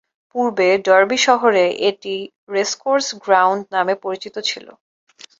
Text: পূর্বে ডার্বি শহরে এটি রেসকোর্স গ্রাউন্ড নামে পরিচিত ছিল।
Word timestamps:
পূর্বে 0.35 0.67
ডার্বি 0.85 1.17
শহরে 1.27 1.65
এটি 1.89 2.15
রেসকোর্স 2.49 3.07
গ্রাউন্ড 3.23 3.63
নামে 3.75 3.95
পরিচিত 4.03 4.35
ছিল। 4.49 4.67